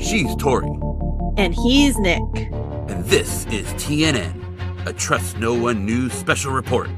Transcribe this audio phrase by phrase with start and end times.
[0.00, 0.68] She's Tori,
[1.36, 2.22] And he's Nick.
[2.34, 6.88] and this is TNN, a Trust No One News special report.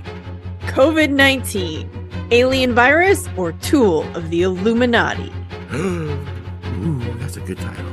[0.69, 1.89] COVID 19,
[2.31, 5.33] alien virus or tool of the Illuminati?
[5.75, 7.85] Ooh, that's a good title.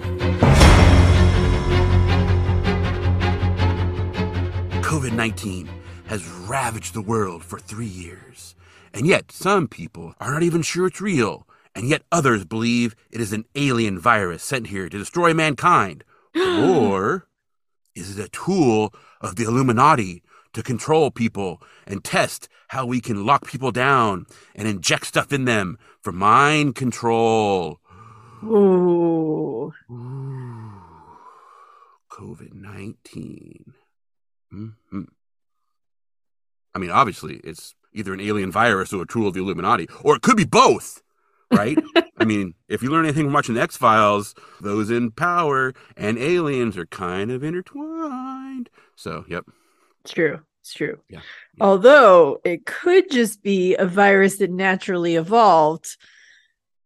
[4.82, 5.70] COVID 19
[6.08, 8.56] has ravaged the world for three years.
[8.98, 11.48] And yet, some people are not even sure it's real.
[11.76, 16.04] And yet, others believe it is an alien virus sent here to destroy mankind.
[16.36, 17.28] or
[17.96, 18.92] is it a tool
[19.22, 24.68] of the Illuminati to control people and test how we can lock people down and
[24.68, 27.80] inject stuff in them for mind control?
[28.44, 29.72] Ooh.
[29.92, 30.74] Ooh,
[32.10, 33.74] COVID 19.
[34.50, 34.70] hmm
[36.74, 40.16] I mean, obviously, it's either an alien virus or a tool of the Illuminati, or
[40.16, 41.02] it could be both,
[41.52, 41.78] right?
[42.18, 46.18] I mean, if you learn anything from watching the X Files, those in power and
[46.18, 48.70] aliens are kind of intertwined.
[48.96, 49.46] So, yep.
[50.02, 50.40] It's true.
[50.62, 51.00] It's true.
[51.10, 51.22] Yeah.
[51.62, 55.96] Although it could just be a virus that naturally evolved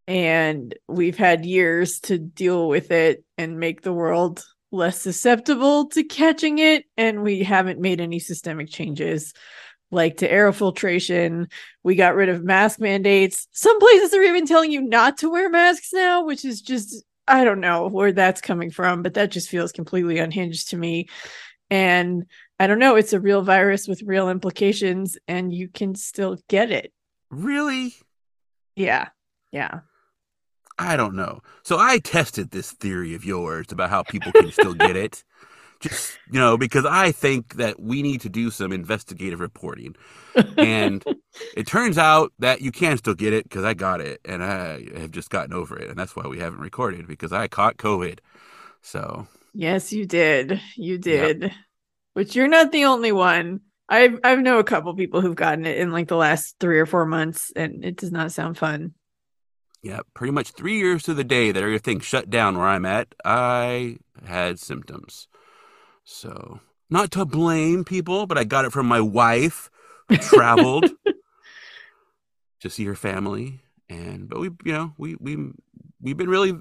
[0.07, 6.03] and we've had years to deal with it and make the world less susceptible to
[6.03, 6.85] catching it.
[6.97, 9.33] And we haven't made any systemic changes
[9.91, 11.49] like to air filtration.
[11.83, 13.47] We got rid of mask mandates.
[13.51, 17.43] Some places are even telling you not to wear masks now, which is just, I
[17.43, 21.09] don't know where that's coming from, but that just feels completely unhinged to me.
[21.69, 22.25] And
[22.59, 26.71] I don't know, it's a real virus with real implications, and you can still get
[26.71, 26.93] it.
[27.29, 27.95] Really?
[28.75, 29.09] Yeah.
[29.51, 29.81] Yeah.
[30.77, 31.41] I don't know.
[31.63, 35.23] So I tested this theory of yours about how people can still get it.
[35.81, 39.95] Just, you know, because I think that we need to do some investigative reporting.
[40.57, 41.03] And
[41.57, 44.87] it turns out that you can still get it because I got it and I
[44.95, 45.89] have just gotten over it.
[45.89, 48.19] And that's why we haven't recorded because I caught COVID.
[48.81, 50.61] So, Yes, you did.
[50.75, 51.51] You did.
[52.13, 53.61] Which you're not the only one.
[53.89, 56.85] I've I've know a couple people who've gotten it in like the last three or
[56.85, 58.93] four months, and it does not sound fun.
[59.83, 63.13] yeah, pretty much three years to the day that everything shut down where I'm at,
[63.25, 65.27] I had symptoms.
[66.13, 69.71] So, not to blame people, but I got it from my wife
[70.09, 70.89] who traveled
[72.59, 73.61] to see her family.
[73.89, 75.37] And, but we, you know, we, we,
[76.01, 76.53] we've been really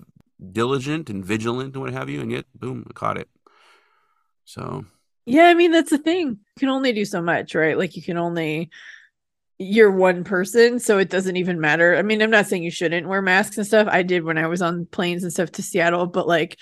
[0.52, 2.20] diligent and vigilant and what have you.
[2.20, 3.28] And yet, boom, I caught it.
[4.44, 4.84] So,
[5.26, 6.28] Yeah, I mean that's the thing.
[6.28, 7.76] You can only do so much, right?
[7.76, 8.70] Like you can only
[9.58, 11.96] you're one person, so it doesn't even matter.
[11.96, 13.88] I mean, I'm not saying you shouldn't wear masks and stuff.
[13.90, 16.56] I did when I was on planes and stuff to Seattle, but like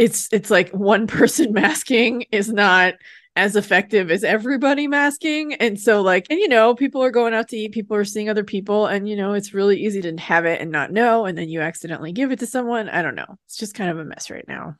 [0.00, 2.94] it's it's like one person masking is not
[3.36, 5.54] as effective as everybody masking.
[5.54, 8.28] And so like and you know, people are going out to eat, people are seeing
[8.28, 11.36] other people and you know, it's really easy to have it and not know and
[11.38, 12.88] then you accidentally give it to someone.
[12.88, 13.36] I don't know.
[13.46, 14.76] It's just kind of a mess right now.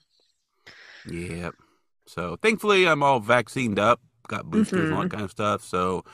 [1.05, 1.51] yeah
[2.07, 5.63] So thankfully, I'm all vaccinated up, got boosters and all that kind of stuff.
[5.65, 6.05] So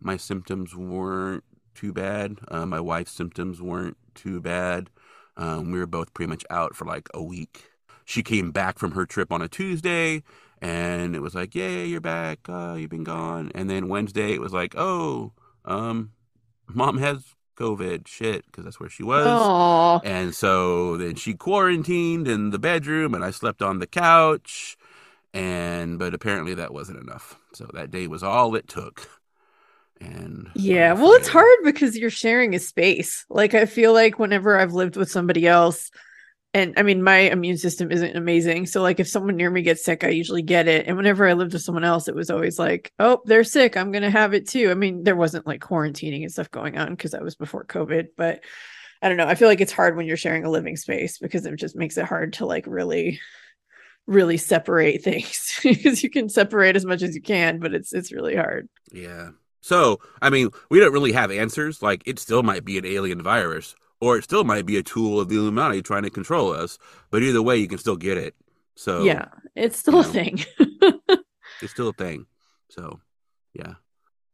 [0.00, 2.38] my symptoms weren't too bad.
[2.48, 4.90] Uh, my wife's symptoms weren't too bad.
[5.36, 7.70] Um, we were both pretty much out for like a week.
[8.06, 10.22] She came back from her trip on a Tuesday,
[10.62, 12.38] and it was like, "Yay, you're back!
[12.48, 15.32] Uh, you've been gone." And then Wednesday, it was like, "Oh,
[15.64, 16.12] um,
[16.68, 18.06] mom has COVID.
[18.06, 19.26] Shit," because that's where she was.
[19.28, 20.00] Oh.
[20.04, 24.76] And so then she quarantined in the bedroom and I slept on the couch.
[25.34, 27.36] And but apparently that wasn't enough.
[27.52, 29.08] So that day was all it took.
[30.00, 33.24] And Yeah, well, it's hard because you're sharing a space.
[33.30, 35.90] Like, I feel like whenever I've lived with somebody else,
[36.56, 38.64] and I mean, my immune system isn't amazing.
[38.64, 40.86] So, like, if someone near me gets sick, I usually get it.
[40.86, 43.76] And whenever I lived with someone else, it was always like, oh, they're sick.
[43.76, 44.70] I'm going to have it too.
[44.70, 48.06] I mean, there wasn't like quarantining and stuff going on because that was before COVID.
[48.16, 48.40] But
[49.02, 49.26] I don't know.
[49.26, 51.98] I feel like it's hard when you're sharing a living space because it just makes
[51.98, 53.20] it hard to like really
[54.06, 58.12] really separate things because you can separate as much as you can but it's it's
[58.12, 59.30] really hard Yeah.
[59.60, 61.82] So I mean, we don't really have answers.
[61.82, 65.20] Like it still might be an alien virus, or it still might be a tool
[65.20, 66.78] of the Illuminati trying to control us.
[67.10, 68.34] But either way, you can still get it.
[68.74, 70.44] So yeah it's still you a thing
[71.62, 72.26] it's still a thing.
[72.68, 73.00] So
[73.54, 73.74] yeah.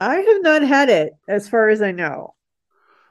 [0.01, 2.35] I have not had it as far as I know.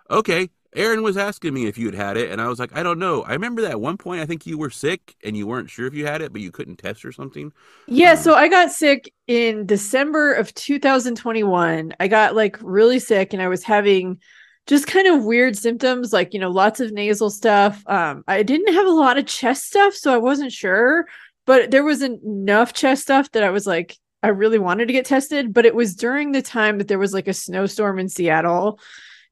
[0.10, 0.50] Okay.
[0.74, 3.00] Aaron was asking me if you had had it, and I was like, I don't
[3.00, 3.24] know.
[3.24, 5.86] I remember that at one point I think you were sick and you weren't sure
[5.86, 7.52] if you had it, but you couldn't test or something.
[7.88, 11.94] Yeah, Um, so I got sick in December of 2021.
[12.00, 14.20] I got like really sick and I was having
[14.68, 17.84] just kind of weird symptoms like, you know, lots of nasal stuff.
[17.88, 21.06] Um I didn't have a lot of chest stuff, so I wasn't sure,
[21.46, 25.06] but there was enough chest stuff that I was like I really wanted to get
[25.06, 28.80] tested, but it was during the time that there was like a snowstorm in Seattle.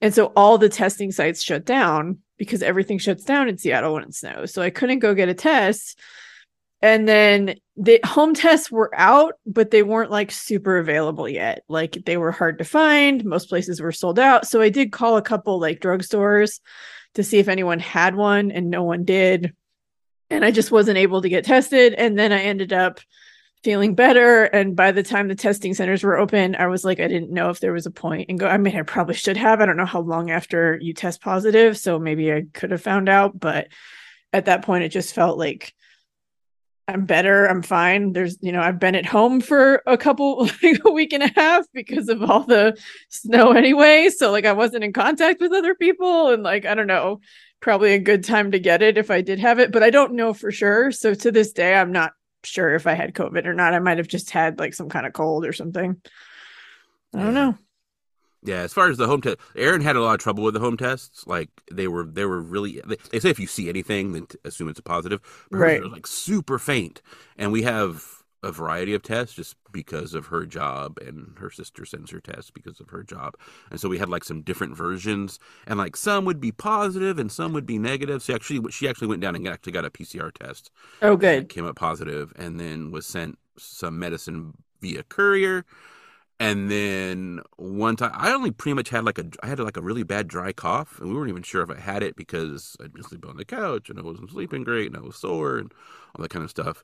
[0.02, 4.04] And so all the testing sites shut down because everything shuts down in Seattle when
[4.04, 4.54] it snows.
[4.54, 6.00] So I couldn't go get a test.
[6.82, 11.64] And then the home tests were out, but they weren't like super available yet.
[11.68, 13.24] Like they were hard to find.
[13.26, 14.48] Most places were sold out.
[14.48, 16.62] So I did call a couple like drugstores
[17.16, 19.54] to see if anyone had one, and no one did.
[20.30, 21.94] And I just wasn't able to get tested.
[21.96, 23.00] And then I ended up
[23.64, 24.44] feeling better.
[24.44, 27.50] And by the time the testing centers were open, I was like, I didn't know
[27.50, 28.48] if there was a point and go.
[28.48, 29.60] I mean, I probably should have.
[29.60, 31.78] I don't know how long after you test positive.
[31.78, 33.38] So maybe I could have found out.
[33.38, 33.68] But
[34.32, 35.74] at that point, it just felt like
[36.90, 37.46] I'm better.
[37.46, 38.14] I'm fine.
[38.14, 41.32] There's, you know, I've been at home for a couple, like a week and a
[41.36, 42.78] half because of all the
[43.10, 44.10] snow anyway.
[44.10, 46.30] So, like, I wasn't in contact with other people.
[46.30, 47.20] And, like, I don't know,
[47.60, 50.14] probably a good time to get it if I did have it, but I don't
[50.14, 50.92] know for sure.
[50.92, 52.14] So, to this day, I'm not
[52.44, 53.74] sure if I had COVID or not.
[53.74, 56.02] I might have just had like some kind of cold or something.
[57.14, 57.58] I don't know.
[58.42, 60.60] Yeah, as far as the home test, Aaron had a lot of trouble with the
[60.62, 61.28] home tests.
[61.28, 62.82] Like they were, they were really.
[62.86, 65.20] They, they say if you see anything, then t- assume it's a positive.
[65.52, 65.82] But Right.
[65.84, 67.02] like super faint,
[67.38, 68.06] and we have
[68.42, 72.50] a variety of tests just because of her job, and her sister sends her tests
[72.50, 73.36] because of her job,
[73.70, 75.38] and so we had like some different versions,
[75.68, 78.24] and like some would be positive and some would be negative.
[78.24, 80.72] So actually, she actually went down and actually got a PCR test.
[81.02, 81.50] Oh, good.
[81.50, 85.66] came up positive, and then was sent some medicine via courier.
[86.42, 89.82] And then one time, I only pretty much had like a, I had like a
[89.82, 92.94] really bad dry cough, and we weren't even sure if I had it because I'd
[92.94, 95.74] been sleeping on the couch and I wasn't sleeping great and I was sore and
[96.16, 96.84] all that kind of stuff.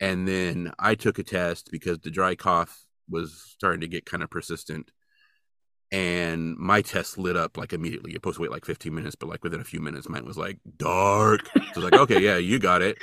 [0.00, 4.22] And then I took a test because the dry cough was starting to get kind
[4.22, 4.90] of persistent,
[5.92, 8.10] and my test lit up like immediately.
[8.12, 10.38] You're supposed to wait like 15 minutes, but like within a few minutes, mine was
[10.38, 11.46] like dark.
[11.54, 12.98] So I was like, okay, yeah, you got it.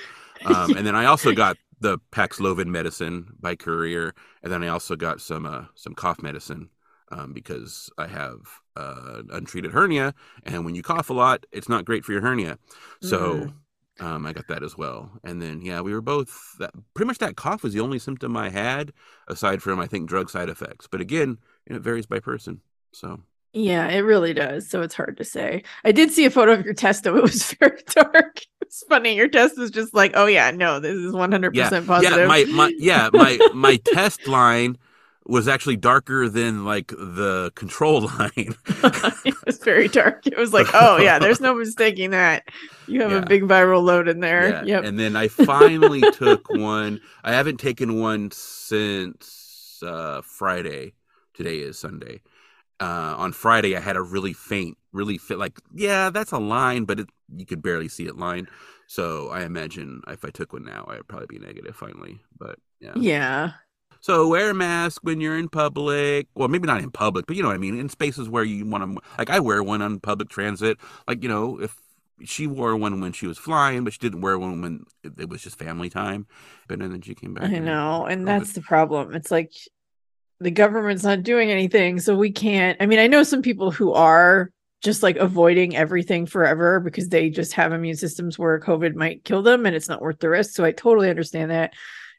[0.46, 4.14] Um, and then I also got the Paxlovid medicine by courier,
[4.44, 6.70] and then I also got some uh, some cough medicine
[7.12, 8.40] um, because I have
[8.76, 10.14] uh, untreated hernia,
[10.44, 12.58] and when you cough a lot, it's not great for your hernia.
[13.02, 13.52] So
[14.00, 15.12] um, I got that as well.
[15.24, 18.38] And then yeah, we were both that pretty much that cough was the only symptom
[18.38, 18.94] I had
[19.28, 20.88] aside from I think drug side effects.
[20.88, 22.62] But again, it varies by person.
[22.94, 23.22] So
[23.54, 24.70] Yeah, it really does.
[24.70, 25.64] So it's hard to say.
[25.84, 27.18] I did see a photo of your test, though.
[27.18, 28.40] It was very dark.
[28.62, 29.16] It's funny.
[29.16, 32.18] Your test was just like, oh, yeah, no, this is 100% yeah, positive.
[32.18, 34.78] yeah, my my yeah my my test line
[35.26, 38.56] was actually darker than like the control line.
[39.26, 40.26] it was very dark.
[40.26, 42.44] It was like, oh, yeah, there's no mistaking that.
[42.88, 43.18] You have Yeah.
[43.20, 44.50] a big viral load in there.
[44.50, 44.64] Yeah.
[44.64, 44.84] Yep.
[44.86, 47.02] And then I finally took one.
[47.24, 50.94] I haven't taken one since uh, Friday.
[51.34, 52.22] Today is Sunday.
[52.82, 55.38] Uh, on Friday, I had a really faint, really fit.
[55.38, 58.48] Like, yeah, that's a line, but it, you could barely see it line.
[58.88, 62.20] So I imagine if I took one now, I'd probably be negative finally.
[62.38, 62.94] But yeah.
[62.96, 63.52] yeah.
[64.02, 66.28] So wear a mask when you're in public.
[66.34, 67.80] Well, maybe not in public, but you know what I mean.
[67.80, 70.80] In spaces where you want to, like I wear one on public transit.
[71.08, 71.80] Like you know, if
[72.26, 75.42] she wore one when she was flying, but she didn't wear one when it, was
[75.42, 76.26] just family time.
[76.68, 77.44] But then she came back.
[77.44, 78.06] I know.
[78.06, 78.26] And COVID.
[78.26, 79.14] that's the problem.
[79.14, 79.54] It's like
[80.42, 82.00] the government's not doing anything.
[82.00, 82.76] So we can't.
[82.82, 84.52] I mean, I know some people who are
[84.82, 89.44] just like avoiding everything forever because they just have immune systems where COVID might kill
[89.44, 90.56] them and it's not worth the risk.
[90.56, 91.74] So I totally understand that.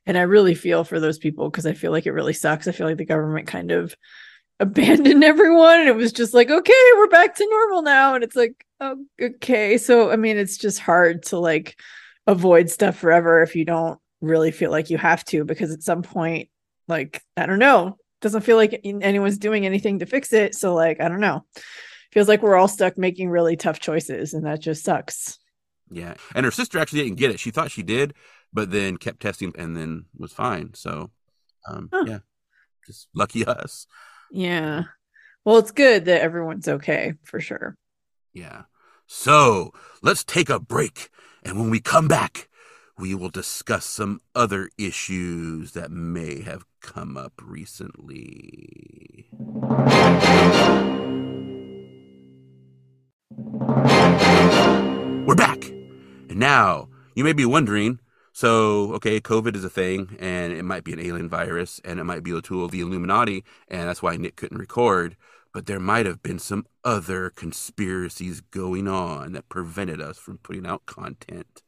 [0.06, 2.68] And I really feel for those people because I feel like it really sucks.
[2.68, 3.94] I feel like the government kind of
[4.60, 8.14] abandoned everyone and it was just like, okay, we're back to normal now.
[8.14, 9.76] And it's like, oh, okay.
[9.78, 11.76] So, I mean, it's just hard to like
[12.28, 16.02] avoid stuff forever if you don't really feel like you have to because at some
[16.02, 16.48] point
[16.86, 21.00] like i don't know doesn't feel like anyone's doing anything to fix it so like
[21.00, 21.44] i don't know
[22.12, 25.38] feels like we're all stuck making really tough choices and that just sucks
[25.90, 27.40] Yeah, and her sister actually didn't get it.
[27.40, 28.14] She thought she did,
[28.52, 30.72] but then kept testing and then was fine.
[30.74, 31.10] So,
[31.68, 32.04] um, Huh.
[32.06, 32.18] yeah,
[32.86, 33.86] just lucky us.
[34.30, 34.84] yeah
[35.44, 37.76] well it's good that everyone's okay for sure
[38.32, 38.62] Yeah.
[39.06, 41.10] So let's take a break.
[41.44, 42.48] And when we come back,
[42.98, 49.28] we will discuss some other issues that may have come up recently.
[55.26, 55.64] We're back.
[56.28, 57.98] And now you may be wondering
[58.34, 62.04] so, okay, COVID is a thing, and it might be an alien virus, and it
[62.04, 65.16] might be a tool of the Illuminati, and that's why Nick couldn't record.
[65.52, 70.66] But there might have been some other conspiracies going on that prevented us from putting
[70.66, 71.62] out content.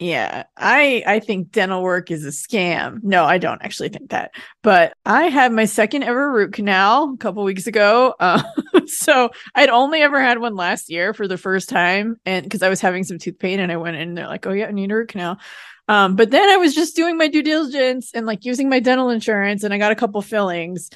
[0.00, 2.98] Yeah i i think dental work is a scam.
[3.04, 4.32] No i don't actually think that.
[4.62, 8.42] But i had my second ever root canal a couple weeks ago uh,
[8.86, 12.68] so i'd only ever had one last year for the first time and because i
[12.68, 14.72] was having some tooth pain and i went in and they're like oh yeah i
[14.72, 15.38] need a root canal.
[15.88, 19.10] Um, but then I was just doing my due diligence and like using my dental
[19.10, 20.88] insurance, and I got a couple fillings,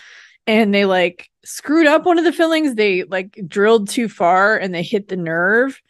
[0.47, 2.75] and they like screwed up one of the fillings.
[2.77, 5.81] They like drilled too far and they hit the nerve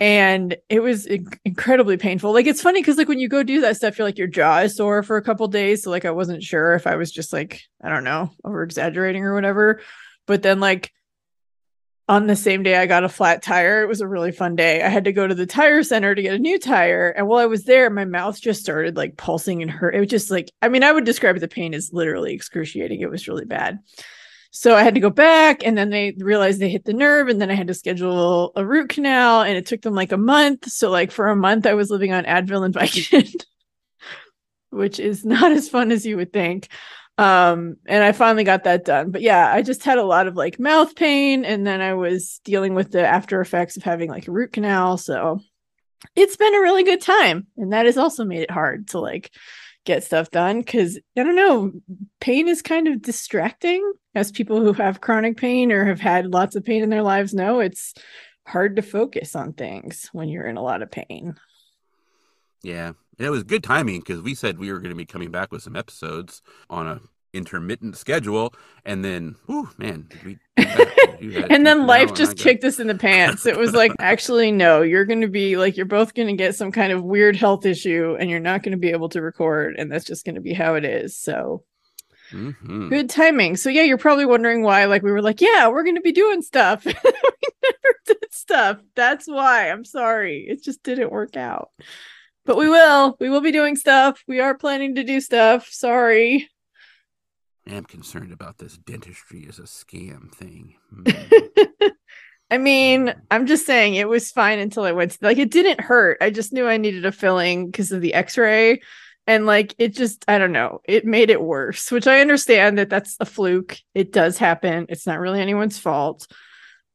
[0.00, 1.06] and it was
[1.44, 2.32] incredibly painful.
[2.32, 4.60] Like it's funny because like when you go do that stuff, you're like your jaw
[4.60, 5.82] is sore for a couple days.
[5.82, 9.24] So like I wasn't sure if I was just like I don't know over exaggerating
[9.24, 9.82] or whatever.
[10.26, 10.90] But then like
[12.08, 13.82] on the same day I got a flat tire.
[13.82, 14.82] It was a really fun day.
[14.82, 17.38] I had to go to the tire center to get a new tire, and while
[17.38, 19.94] I was there, my mouth just started like pulsing and hurt.
[19.94, 23.02] It was just like I mean I would describe the pain as literally excruciating.
[23.02, 23.80] It was really bad.
[24.52, 27.40] So I had to go back and then they realized they hit the nerve and
[27.40, 30.68] then I had to schedule a root canal and it took them like a month.
[30.70, 33.44] So like for a month I was living on Advil and Vicodin,
[34.70, 36.68] which is not as fun as you would think.
[37.16, 39.12] Um and I finally got that done.
[39.12, 42.40] But yeah, I just had a lot of like mouth pain and then I was
[42.44, 44.98] dealing with the after effects of having like a root canal.
[44.98, 45.40] So
[46.16, 49.30] it's been a really good time and that has also made it hard to like
[49.84, 51.72] get stuff done because I don't know,
[52.20, 53.92] pain is kind of distracting.
[54.14, 57.32] As people who have chronic pain or have had lots of pain in their lives
[57.32, 57.94] know, it's
[58.46, 61.36] hard to focus on things when you're in a lot of pain.
[62.62, 62.88] Yeah.
[63.18, 65.52] And it was good timing because we said we were going to be coming back
[65.52, 67.00] with some episodes on a
[67.32, 68.52] intermittent schedule
[68.84, 70.36] and then whew, man we
[71.20, 73.46] and then life just kicked us in the pants.
[73.46, 76.54] It was like actually no you're going to be like you're both going to get
[76.54, 79.76] some kind of weird health issue and you're not going to be able to record
[79.78, 81.64] and that's just going to be how it is so.
[82.32, 82.90] Mm-hmm.
[82.90, 83.56] good timing.
[83.56, 86.12] So yeah you're probably wondering why like we were like yeah we're going to be
[86.12, 86.86] doing stuff.
[87.62, 88.78] We never did stuff.
[88.94, 89.70] That's why.
[89.70, 90.46] I'm sorry.
[90.48, 91.70] It just didn't work out.
[92.46, 93.16] But we will.
[93.20, 94.22] We will be doing stuff.
[94.26, 95.68] We are planning to do stuff.
[95.70, 96.48] Sorry
[97.66, 100.74] I am concerned about this dentistry as a scam thing.
[100.94, 101.90] Mm.
[102.50, 103.18] I mean, hmm.
[103.30, 106.18] I'm just saying it was fine until I went to, like it didn't hurt.
[106.20, 108.80] I just knew I needed a filling because of the x-ray
[109.26, 112.90] and like it just I don't know, it made it worse, which I understand that
[112.90, 113.78] that's a fluke.
[113.94, 114.86] It does happen.
[114.88, 116.26] It's not really anyone's fault.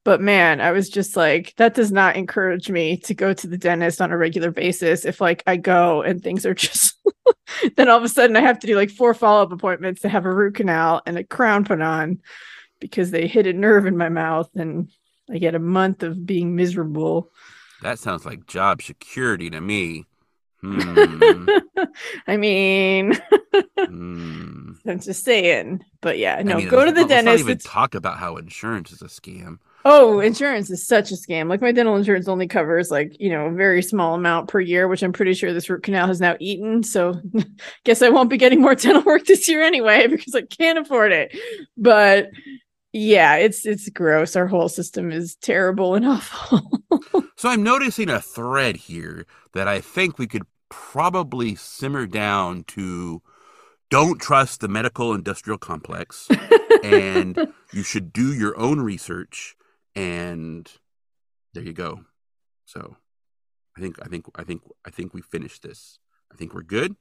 [0.03, 3.57] But man, I was just like, that does not encourage me to go to the
[3.57, 5.03] dentist on a regular basis.
[5.03, 6.94] If like I go and things are just,
[7.75, 10.09] then all of a sudden I have to do like four follow up appointments to
[10.09, 12.21] have a root canal and a crown put on
[12.79, 14.89] because they hit a nerve in my mouth and
[15.29, 17.31] I get a month of being miserable.
[17.81, 20.05] That sounds like job security to me.
[20.61, 21.47] Hmm.
[22.27, 23.19] I mean,
[23.77, 24.71] hmm.
[24.87, 25.83] I'm just saying.
[26.01, 27.25] But yeah, no, I mean, go to the dentist.
[27.25, 29.59] Let's not even talk about how insurance is a scam.
[29.87, 31.47] Oh, insurance is such a scam.
[31.47, 34.87] Like my dental insurance only covers like, you know, a very small amount per year,
[34.87, 36.81] which I'm pretty sure this root canal has now eaten.
[36.81, 37.21] So
[37.85, 41.11] guess I won't be getting more dental work this year anyway because I can't afford
[41.11, 41.37] it.
[41.77, 42.31] But
[42.93, 44.35] yeah, it's it's gross.
[44.35, 46.81] Our whole system is terrible and awful.
[47.35, 53.21] so I'm noticing a thread here that I think we could probably simmer down to
[53.91, 56.27] don't trust the medical industrial complex
[56.83, 59.55] and you should do your own research
[59.95, 60.69] and
[61.53, 62.01] there you go.
[62.65, 62.95] So
[63.77, 65.99] I think I think I think I think we finished this.
[66.31, 66.95] I think we're good.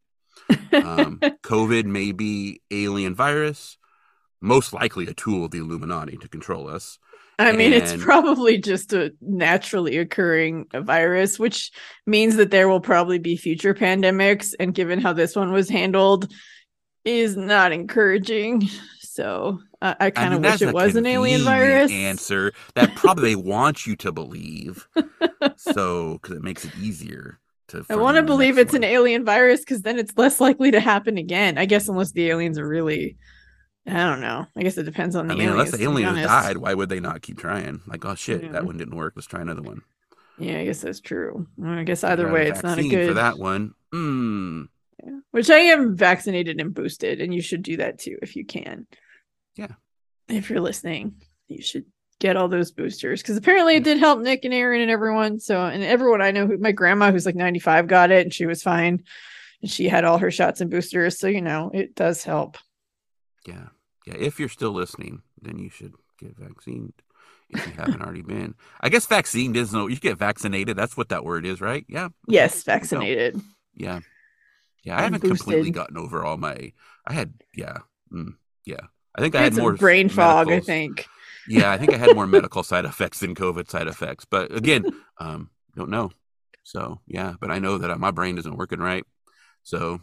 [0.73, 3.79] Um, COVID may be alien virus,
[4.41, 6.99] most likely a tool of the Illuminati to control us.
[7.39, 7.83] I mean, and...
[7.83, 11.73] it's probably just a naturally occurring virus, which
[12.07, 14.55] means that there will probably be future pandemics.
[14.59, 16.33] And given how this one was handled,
[17.05, 18.69] is not encouraging.
[19.15, 21.89] So uh, I kind of I mean, wish it was an alien virus.
[21.93, 24.89] Answer that probably they want you to believe,
[25.57, 27.87] so because it makes it easier to.
[27.89, 28.83] I want to believe it's one.
[28.83, 31.59] an alien virus because then it's less likely to happen again.
[31.59, 33.17] I guess unless the aliens are really.
[33.87, 34.47] I don't know.
[34.57, 36.89] I guess it depends on the I mean, aliens, unless the aliens died, why would
[36.89, 37.83] they not keep trying?
[37.87, 38.51] Like, oh shit, yeah.
[38.51, 39.13] that one didn't work.
[39.15, 39.83] Let's try another one.
[40.41, 41.47] Yeah, I guess that's true.
[41.65, 43.75] I guess either way, it's not a good for that one.
[43.93, 44.67] Mm.
[45.05, 45.19] Yeah.
[45.31, 48.89] Which I am vaccinated and boosted, and you should do that too if you can.
[49.57, 49.73] Yeah.
[50.29, 51.15] If you're listening,
[51.49, 51.85] you should
[52.21, 55.41] get all those boosters because apparently it did help Nick and Aaron and everyone.
[55.41, 58.47] So, and everyone I know, who my grandma who's like 95 got it and she
[58.47, 59.03] was fine,
[59.61, 61.19] and she had all her shots and boosters.
[61.19, 62.57] So you know, it does help.
[63.47, 63.69] Yeah,
[64.07, 64.15] yeah.
[64.15, 66.95] If you're still listening, then you should get vaccinated
[67.51, 68.55] if you haven't already been.
[68.81, 69.87] I guess vaccine is no.
[69.87, 70.77] You get vaccinated.
[70.77, 71.85] That's what that word is, right?
[71.89, 72.09] Yeah.
[72.27, 73.41] Yes, vaccinated.
[73.75, 74.01] Yeah.
[74.85, 75.39] Yeah, I haven't boosted.
[75.39, 76.73] completely gotten over all my.
[77.07, 77.79] I had yeah,
[78.13, 78.35] mm,
[78.67, 78.87] yeah.
[79.15, 80.51] I think I, had more brain fog.
[80.51, 81.07] I think.
[81.49, 84.25] yeah, I think I had more medical side effects than COVID side effects.
[84.25, 84.85] But again,
[85.19, 86.11] um, don't know.
[86.65, 89.05] So yeah, but I know that my brain isn't working right.
[89.63, 90.01] So,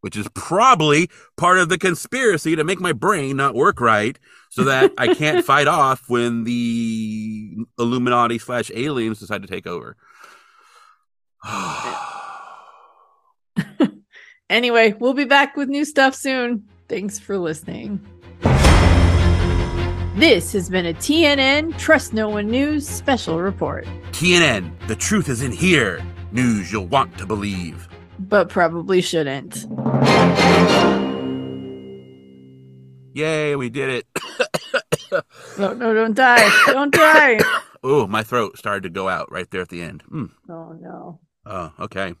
[0.00, 4.18] which is probably part of the conspiracy to make my brain not work right,
[4.50, 9.96] so that I can't fight off when the Illuminati slash aliens decide to take over.
[14.50, 16.68] anyway, we'll be back with new stuff soon.
[16.88, 18.06] Thanks for listening.
[20.18, 23.86] This has been a TNN Trust No One News special report.
[24.10, 26.04] TNN, the truth is in here.
[26.32, 27.86] News you'll want to believe.
[28.18, 29.64] But probably shouldn't.
[33.14, 34.06] Yay, we did it.
[35.56, 36.50] no, no, don't die.
[36.66, 37.38] Don't die.
[37.84, 40.02] oh, my throat started to go out right there at the end.
[40.10, 40.30] Mm.
[40.50, 41.20] Oh, no.
[41.46, 42.14] Oh, okay.